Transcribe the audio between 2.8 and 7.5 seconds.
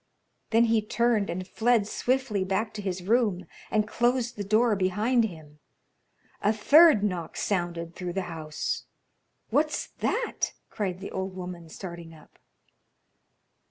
his room, and closed the door behind him. A third knock